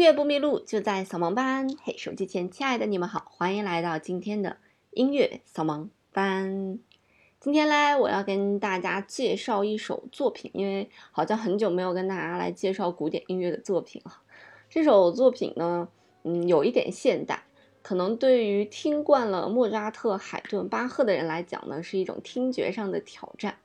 [0.00, 1.68] 乐不迷路，就在扫盲班。
[1.82, 4.56] 嘿，手机前亲爱的你们好，欢迎来到今天的
[4.92, 6.78] 音乐扫盲班。
[7.38, 14.22] 今天嘞，我要跟大家介绍一首作品，因为好像很久没有跟大家来介绍古典音乐的作品了。
[14.70, 15.86] 这首作品呢，
[16.22, 17.42] 嗯，有一点现代，
[17.82, 23.58] 可能对于听惯了莫扎特、海顿、巴赫的人来讲呢，是一种听觉上的挑战。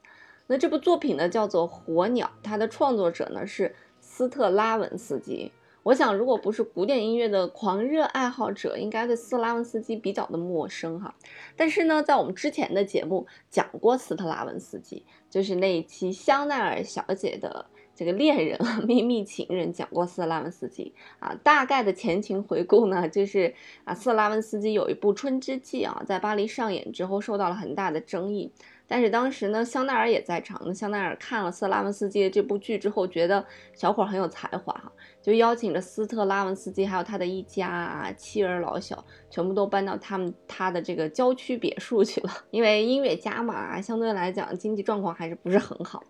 [0.47, 5.53] 那这部作品呢，叫做《火鸟》，它的创作者呢是斯特拉文斯基。
[5.85, 11.13] 我想，如果不是古典音乐的狂热爱好者，应该对斯拉文斯基比较的陌生哈。
[11.55, 21.35] 但是呢，在我们之前的节目讲过斯特拉文斯基，就是那一期香奈儿小姐的这个恋人、秘密情人，讲过斯特拉文斯基啊。
[21.43, 28.51] 大概的前情回顾呢，就是啊，斯特拉文斯基有一部《春之祭》啊，在巴黎上演之后，受到了很大的争议。
[28.87, 30.61] 但是当时呢，香奈儿也在场。
[30.65, 42.29] 那香奈儿看了斯特拉文斯基这部剧之后，觉得小伙很有才华哈，就邀请了斯特拉文斯基还有他的一家啊，妻儿老小，全部都搬到他们他的这个郊区别墅去了。
[42.51, 46.03] 因为音乐家嘛，相对来讲经济状况还是不是很好。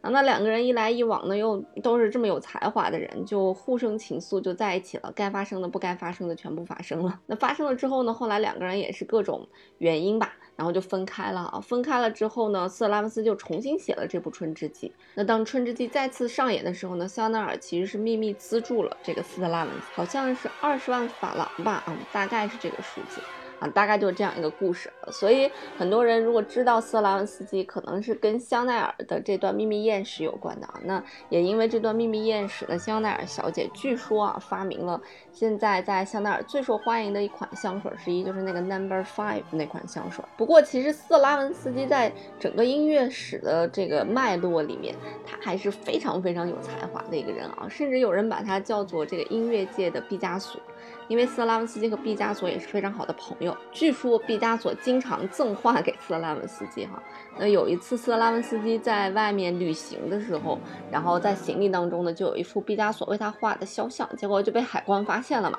[0.00, 5.12] 啊，那两个人一来一往呢，又都是这么有才华的人，就互生情愫，就在一起了。
[5.14, 7.20] 该发生的、不该发生的，全部发生了。
[7.26, 11.58] 那发生了之后呢，后来两个人也是各种原因吧，然后就分开了啊。
[11.58, 14.88] 分开了之后呢，斯特拉文斯就重新写了这部《春之祭》。
[15.14, 23.22] 那当《春之祭》再次上演的时候呢，香奈儿其实是秘密资助了这个斯特拉文斯，好像是二十万法郎吧，嗯，大概是这个数字。
[23.60, 30.80] 啊，大概就是这样一个故事，所以很多人如果知道斯拉文斯基，可能是跟香奈儿的这段秘密艳史有关的啊。
[30.84, 35.00] 那也因为这段秘密艳史呢，香奈儿小姐据说啊，发明了
[35.30, 40.24] 现在在香奈儿最受欢迎的一款香水之一，就是那个 Number Five 那款香水。
[40.38, 44.94] 不过其实斯拉文斯基在整个音乐史的这个脉络里面，
[45.26, 50.58] 他还是非常非常有才华的一个人啊，甚至有人把他叫做这个音乐界的毕加索。
[51.10, 57.02] 因为斯拉文斯基和毕加索也是非常好的朋友，据说毕加索经常赠画给斯拉文斯基哈。
[57.36, 60.56] 那有一次斯拉文斯基在外面旅行的时候，
[60.88, 65.58] 然后在行李当中呢就有一幅毕加索为他画的肖像，结果就被海关发现了嘛。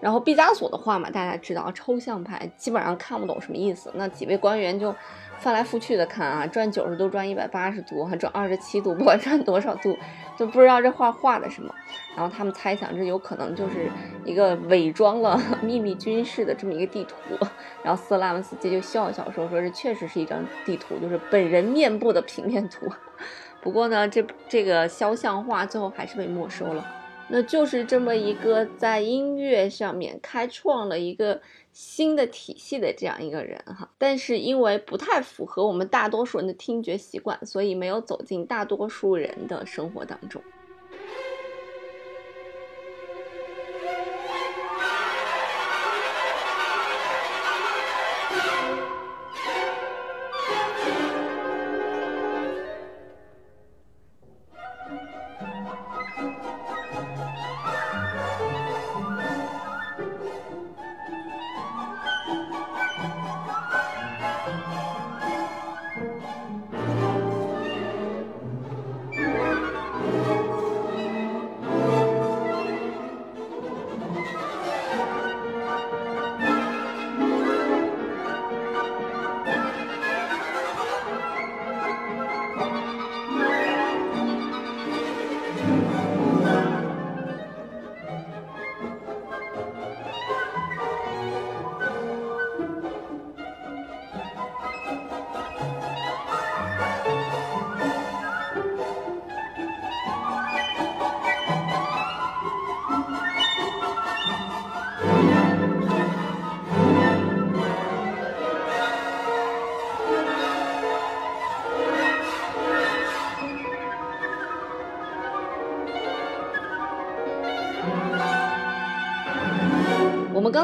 [0.00, 4.94] 然后毕加索的画嘛，大家知道抽象派基本上看不懂什么意思，那几位官员就。
[5.38, 9.94] 翻来覆去的看啊，转九十度，转一百八十度，还转二十七度，不管转多少度，
[10.34, 11.74] 就不知道这画画的什么。
[12.16, 13.90] 然后他们猜想，这有可能就是
[14.24, 17.16] 一个伪装了 秘密军事的这么一个地图。
[17.82, 22.90] 然后斯拉文斯基就笑笑说：“说这确实是一张地图，就是本人面部的平面图。
[23.60, 26.82] 不过呢，这这个肖像画最后还是被没收了。”
[27.28, 31.40] 那就是这么一个在音乐上面开创了一个
[31.72, 40.42] 新的体系的这样一个人哈，但是因为不太符合我们大多数人的听觉习惯，所以没有走进大多数人的生活当中。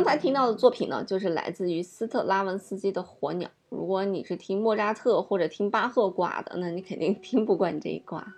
[0.02, 3.48] 刚才听到的作品呢，就是来自于斯特拉文斯基的《火鸟》。
[3.68, 8.34] 如果你是听莫扎特或者听巴赫挂的，那你肯定听不惯这一挂。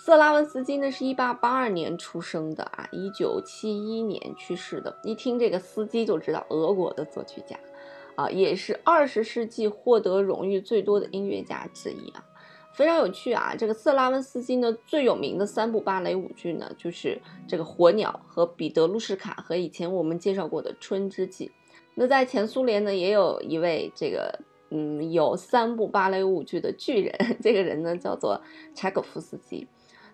[0.00, 4.92] 斯特拉文斯基呢，是一八八二年出生的啊，一九七一年去世的。
[5.04, 7.56] 一听这个司机就知道，俄国的作曲家，
[8.16, 12.24] 啊，也是二十世纪获得荣誉最多的音乐家之一啊。
[12.72, 13.54] 非常有趣啊！
[13.58, 21.46] 这个斯拉文斯基呢，最有名的三部芭蕾舞剧呢，就是这个《火鸟》和《彼得鲁什卡》和以前我们介绍过的《春之祭》。
[21.94, 24.38] 那在前苏联呢，也有一位这个
[24.70, 28.40] 嗯有三部芭蕾舞剧的巨人，这个人呢叫做
[28.74, 29.66] 柴可夫斯基。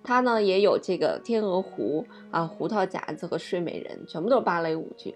[0.03, 5.15] 他呢也有这个天鹅湖啊、胡桃夹子和睡美人，全部都是芭蕾舞剧。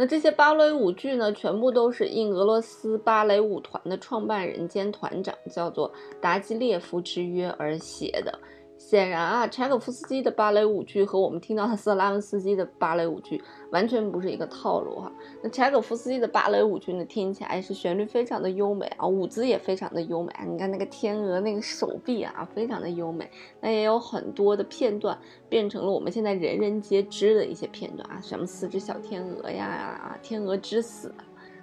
[0.00, 5.92] 那这些芭蕾舞剧呢，全部都是应俄罗斯芭蕾舞团的创办人兼团长叫做
[6.22, 8.38] 达基列夫之约而写的。
[8.80, 13.40] 显然啊，柴可夫斯基的芭蕾舞剧和我们听到的斯拉文斯基的芭蕾舞剧
[13.70, 15.12] 完全不是一个套路哈。
[15.42, 20.44] 那柴可夫斯基的芭蕾舞剧呢，听起来是旋律非常的优美啊，舞姿也非常的优美啊。
[20.44, 23.30] 你看那个天鹅那个手臂啊，非常的优美。
[23.60, 25.16] 那也有很多的片段
[25.50, 31.14] 变成了我们现在人人皆知的一些片段啊，什么四只小天鹅呀啊，天鹅之死。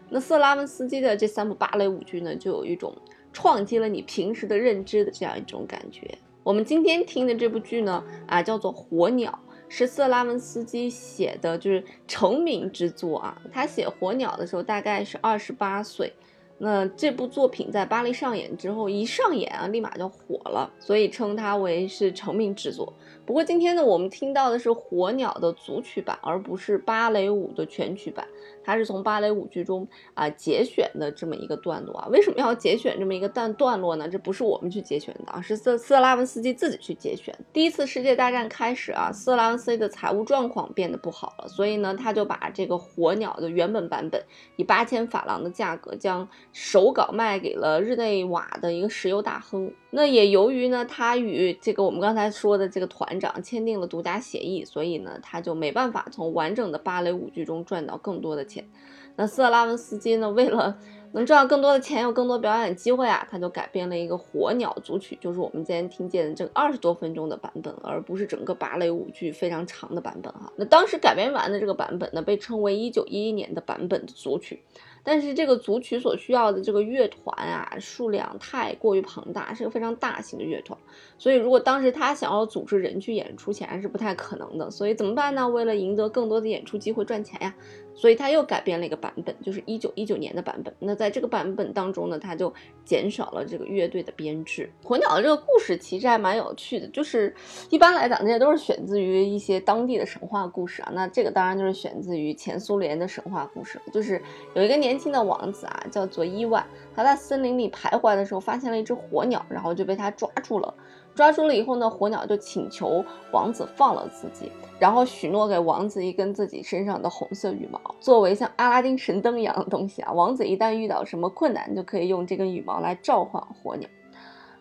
[0.10, 2.96] 那色拉文斯基的这三部芭蕾舞剧呢，就有一种
[3.34, 6.16] 撞击了你平时的认知的这样一种感觉。
[6.48, 13.38] 我们今天听的这部剧呢，啊，叫做《火鸟》，是色拉文斯基写的，就是成名之作啊。
[13.52, 16.14] 他写《火鸟》的时候大概是二十八岁。
[16.60, 22.94] 那这部作品在巴黎上演之后，一上演啊，立马就火了，所以称它为是成名之作。
[23.28, 28.26] 不过今天呢，我们听到的是《火鸟》的组曲版，而不是芭蕾舞的全曲版。
[28.64, 32.08] 它是从芭蕾舞剧中啊节选的这么一个段落啊。
[32.10, 34.08] 为什么要节选这么一个段段落呢？
[34.08, 37.38] 这不是我们去节选的啊，是色色拉文斯基自己去节选。
[37.52, 44.24] 第一次世界大战开始啊，色拉文斯基的财务状况变得不好了，所以呢，他就把这个《火鸟》的原本版本
[44.56, 49.70] 以八千法郎的价格将手稿卖给了日内瓦的一个石油大亨。
[49.90, 58.68] 那也由于呢，他与这个我们刚才说的这个团长签订了独家协议，所以呢，他就没办法从完整的芭蕾舞剧中赚到更多的钱。
[59.16, 60.78] 那斯特拉文斯基呢，为了
[61.14, 70.52] 能赚到更多的钱，有更多表演机会啊，他就改编了一个《火鸟》组曲，就是我们今天听见的这个二十多分钟的版本，而不是整个芭蕾舞剧非常长的版本哈。
[70.58, 74.62] 那当时改编完的这个版本呢，被称为一九一一年的版本的组曲。
[75.08, 80.78] 但是这个组曲所需要的这个乐团啊，数量太过于庞大，是个非常大型的乐团，
[81.18, 84.70] 所以如果当时他想要组织人去演出，显然是不太可能的。
[84.70, 85.48] 所以怎么办呢？
[85.48, 87.56] 为了赢得更多的演出机会赚钱呀，
[87.96, 90.74] 所以他又改编了一个版本，就是一九一九年的版本。
[90.80, 92.54] 那在这个版本当中呢，他就
[92.84, 94.70] 减少了这个乐队的编制。
[94.84, 97.34] 火鸟的这个故事其实还蛮有趣的，就是
[97.70, 100.92] 一般来讲这些都是选自于一些当地的神话故事啊。
[100.94, 104.22] 那这个当然就是选自于前苏联的神话故事，就是
[104.54, 104.97] 有一个年。
[104.98, 106.66] 轻的王子啊，叫做伊万，
[106.96, 110.74] 他在森林里徘徊的时候，发现了一只火鸟，然后就被他抓住了。
[111.16, 120.12] 抓住了以后呢，火鸟就请求王子放了自己，然后许诺给王子一根自己身上的红色羽毛，作为像阿拉丁神灯一样的东西啊。
[120.12, 123.90] 王子一旦遇到什么困难，就可以用这根羽毛来召唤火鸟。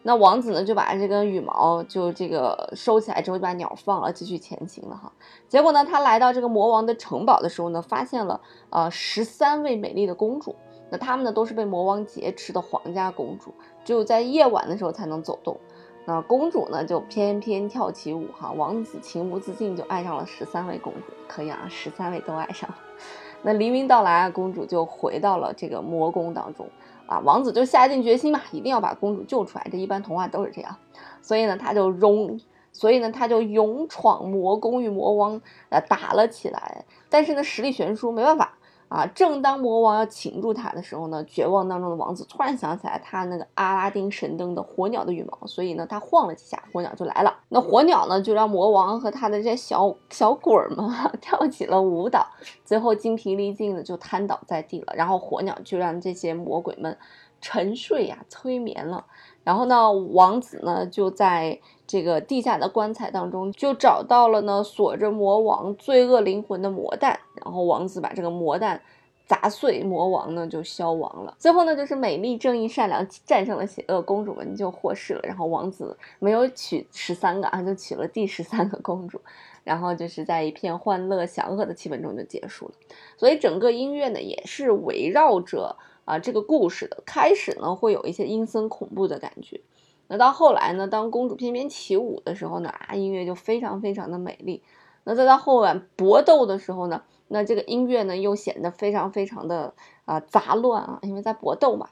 [0.06, 5.12] 那王子呢，就把这根羽毛就这个收起来之后，就把鸟放了，继续前行了哈。
[5.48, 10.54] 结果呢，他来到这个魔王的城堡的时候呢，发现了呃十三位美丽的公主。
[10.90, 13.52] 那她们呢，都是被魔王劫持的皇家公主，
[13.84, 15.56] 只有在夜晚的时候才能走动。
[16.04, 18.52] 那公主呢，就翩翩跳起舞哈。
[18.52, 22.76] 王子情不自禁就爱上了十三位公主，可以啊，十三位都爱上了。
[23.42, 26.64] 那黎明到来啊，公主就回到了这个魔宫当中。
[27.06, 29.66] 啊，王子就下定决心嘛，一定要把公主救出来。
[29.70, 30.76] 这一般童话都是这样，
[31.22, 32.40] 所以呢，他就勇，
[32.72, 36.84] 所以呢，他就勇闯魔宫与魔王呃打了起来。
[37.08, 38.54] 但是呢，实力悬殊，没办法。
[38.88, 39.06] 啊！
[39.14, 47.34] 正当魔王要擒住他的时候呢，绝望当中的王子突然想起来他那个阿拉丁神灯的火鸟的羽毛，所以呢，他晃了几下，火鸟就来了。
[47.48, 50.88] 那火鸟呢，就让魔王和他的这些小小鬼儿们
[51.20, 52.26] 跳起了舞蹈，
[52.64, 54.94] 最后精疲力尽的就瘫倒在地了。
[54.94, 56.96] 然后火鸟就让这些魔鬼们
[57.40, 59.04] 沉睡呀，催眠了。
[59.42, 61.61] 然后呢，王子呢就在。
[61.88, 68.81] 这个地下的棺材当中，就找到了呢锁着魔王罪恶灵魂的魔蛋，然后王子把这个魔弹
[69.26, 71.35] 砸碎，魔王呢就消亡了。
[71.38, 75.21] 最后呢，就是美丽、正义、善良战胜了邪恶，公主们就获释了。
[75.25, 79.21] 然后王子没有娶十三个啊，就娶了第十三个公主，
[79.64, 82.75] 然后就是在一片欢乐祥和的气氛中就结束了。
[83.16, 87.02] 所以整个音乐呢也是围绕着啊这个故事的。
[87.05, 89.61] 开始呢会有一些阴森恐怖的感觉。
[90.09, 90.87] 那到后来呢？
[90.87, 94.62] 当公主翩翩起舞的时候呢，啊，音乐就非常非常的美丽。
[95.02, 101.88] 那再到后面搏斗的时候呢，那这个音乐呢又显得非常非常的啊杂乱啊，因为在搏斗嘛，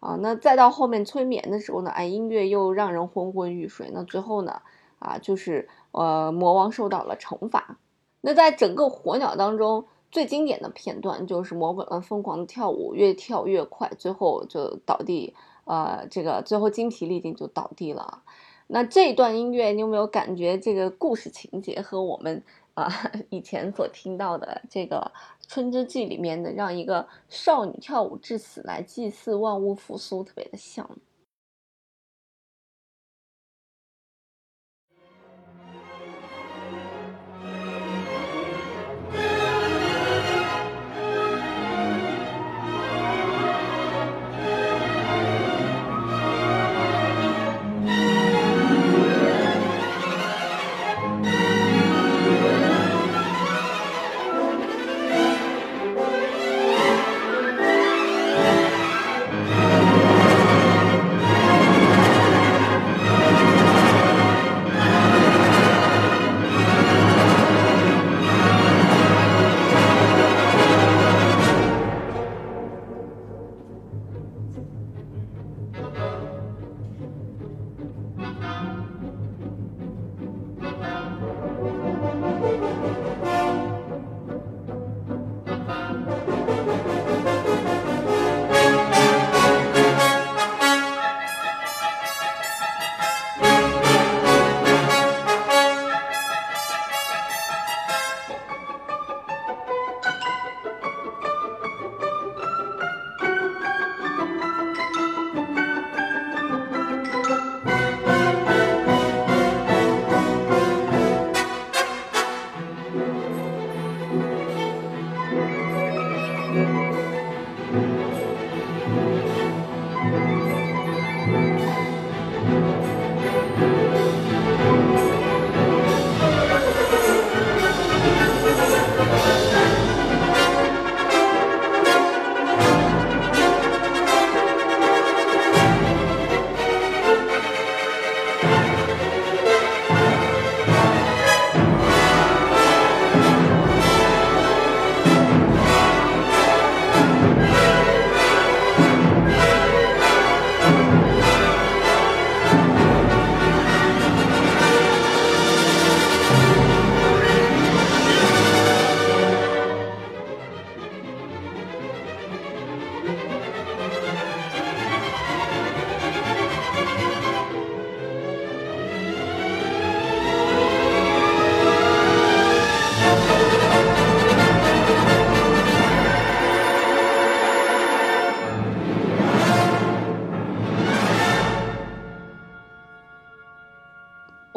[0.00, 3.90] 啊，那再到后面催眠的时候呢，哎，音乐又让人昏昏欲睡。
[3.92, 4.62] 那最后呢，
[4.98, 7.78] 啊，就是呃魔王受到了惩罚。
[8.20, 15.34] 那在整个火鸟当中，最经典的片段就是魔鬼们疯狂的跳舞，越跳越快，最后就倒地。
[15.64, 18.22] 呃，这个最后精疲力尽就倒地了。
[18.68, 22.42] 那这段音乐，你有没有感觉这个故事情节和我们
[22.78, 25.10] 啊 以前所听到的这个
[25.52, 30.88] 《春之祭》里面的让一个少女跳舞致死来祭祀万物复苏特别的像？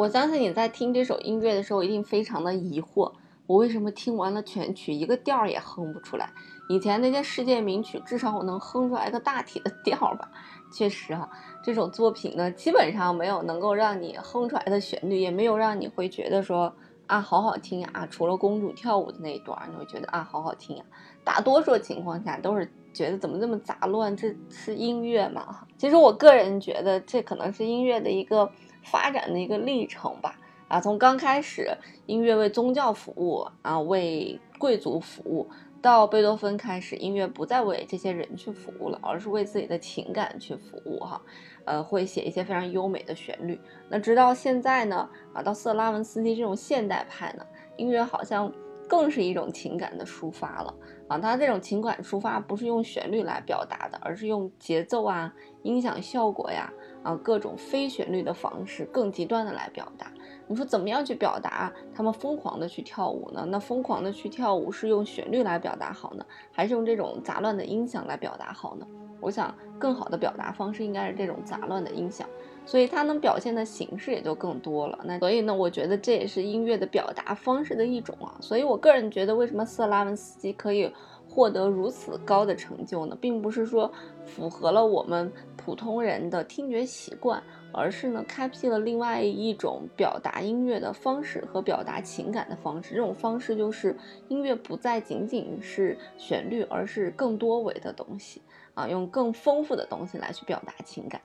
[0.02, 3.12] 我相信你在听这首音乐的时候，一定非常的疑惑，
[3.46, 6.28] 我为什么听完了全曲一个调儿也哼不出来？
[6.68, 10.28] 以前那些世界名曲，至少我能哼出来个大体的调儿吧？
[10.72, 11.30] 确实哈，
[11.62, 16.74] 这首作品呢，基本上没有能够让你哼出来的旋律，也没有让你会觉得说
[17.06, 18.08] 啊好好听呀。
[18.10, 20.84] 除了公主跳舞的那一段，你会觉得啊好好听呀。
[21.22, 24.16] 大多数情况下都是觉得怎么这么杂乱？
[24.16, 25.64] 这是音乐吗？
[25.78, 28.50] 其实我个人觉得，这可能是音乐的一个
[28.82, 30.38] 发展的一个历程吧。
[30.68, 35.48] 啊，从刚开始音乐为宗教服务啊，为贵族服务，
[35.82, 41.20] 到贝多芬开始，音乐不再为这些人去服务了，而是为自己的情感去服务哈。
[41.64, 43.60] 呃，会写一些非常优美的旋律。
[43.88, 45.08] 那直到现在呢？
[45.34, 47.44] 啊，到色拉文斯基这种现代派呢，
[47.76, 48.52] 音乐好像。
[48.88, 50.74] 更是一种情感的抒发了
[51.08, 51.16] 啊！
[51.16, 56.70] 他这种情感抒发不是用旋律来表达的，而是用节奏啊、音响效果呀
[57.02, 60.12] 啊各种非旋律的方式，更极端的来表达。
[60.48, 63.46] 你说怎么样去表达他们疯狂的去跳舞呢？
[63.48, 68.86] 那疯狂的去跳舞是用旋律来表达好呢，还是用这种杂乱的音响来表达好呢？
[69.20, 72.28] 我想更好的表达方式应该是这种杂乱的音响。
[72.64, 74.98] 所以它能表现的形式也就更多了。
[75.04, 78.36] 那所以呢，我觉得这也是音乐的表达方式的一种啊。
[78.40, 80.92] 所以我个人觉得，为什么色拉文斯基可以
[81.32, 83.16] 获得如此高的成就呢？
[83.18, 83.90] 并不是说
[84.26, 92.94] 符合了我们普通人的听觉习惯，而是呢，开辟了另外一种表达音乐的方式和表达情感的方式。
[92.94, 93.96] 这种方式就是
[94.28, 98.42] 音乐不再仅仅是旋律，而是更多维的东西
[98.74, 101.18] 啊，用更丰富的东西来去表达情感。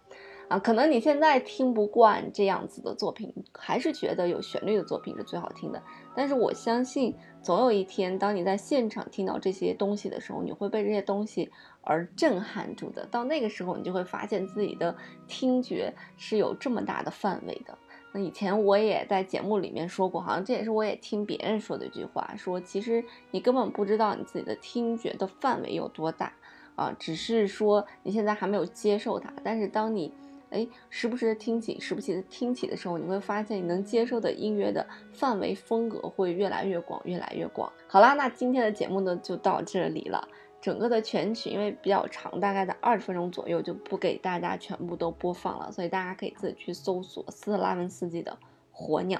[0.49, 5.83] 啊，可能你现在听不惯这样子的作品，还是觉得有旋律的作品是最好听的。
[6.15, 11.51] 但是我相信，总有一天，当你在现场听到这些东西的时候，你会被这些东西
[11.81, 13.05] 而震撼住的。
[13.07, 14.95] 到那个时候，你就会发现自己的
[15.27, 17.77] 听觉是有这么大的范围的。
[18.13, 26.31] 那以前我也在节目里面说过，好像这也是我也听别人说的一句话，说其实你根本不知道你自己的听觉的范围有多大
[26.75, 29.33] 啊，只是说你现在还没有接受它。
[29.43, 30.13] 但是当你
[30.49, 37.71] 哎，时不时的听起，时不时的听起的时候，你会发现你能接受的音乐的范围风格会越来越广，越来越广。
[37.87, 40.27] 好啦，那今天的节目呢就到这里了。
[40.59, 48.31] 整个的全曲因为比较长，大概在二十分钟左右，就不给大家全部都播放了，所以大家可以自己去搜索斯特拉文斯基的
[48.71, 49.19] 《火鸟》。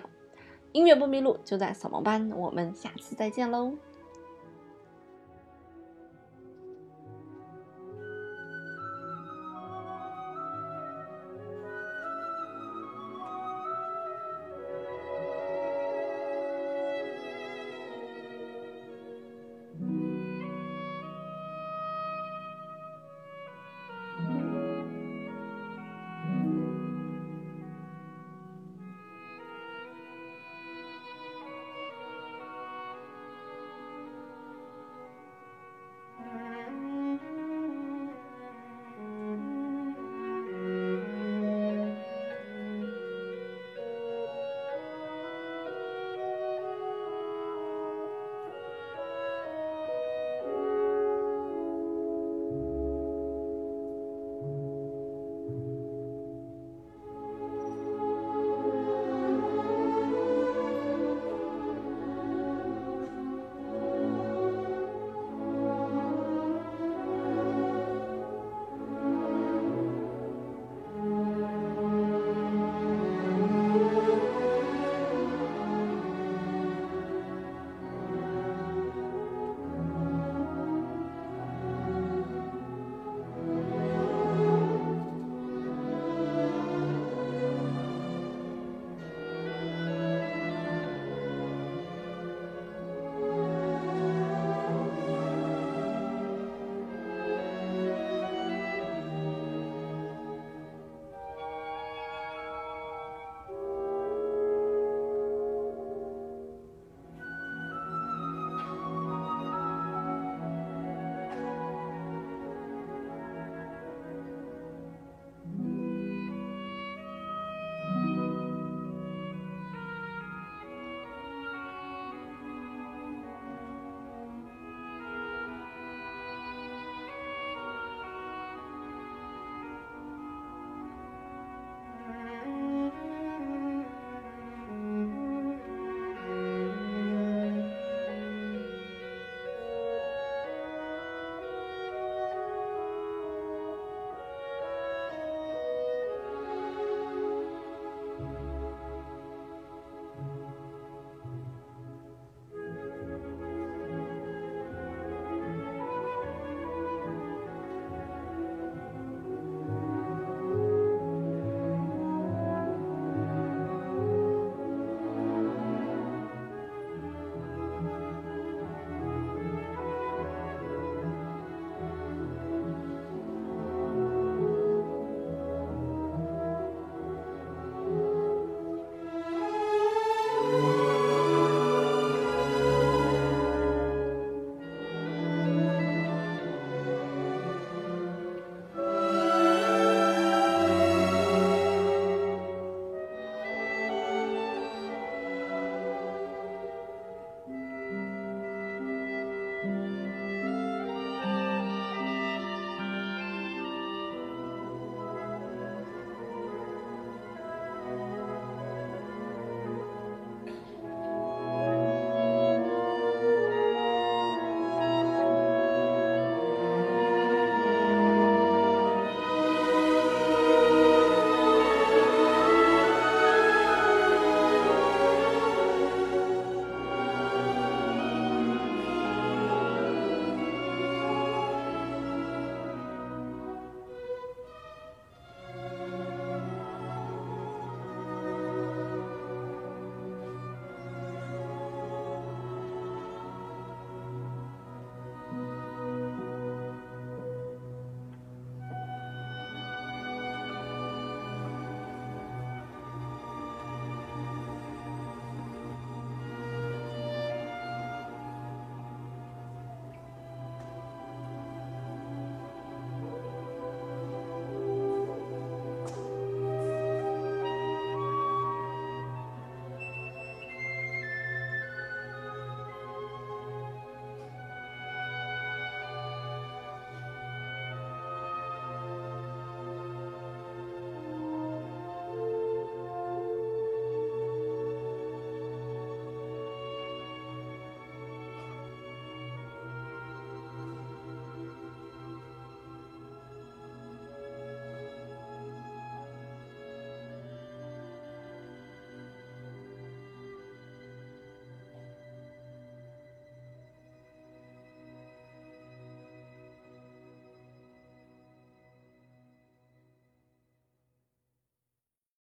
[0.72, 2.32] 音乐不迷路，就在扫盲班。
[2.32, 3.87] 我们下次再见喽。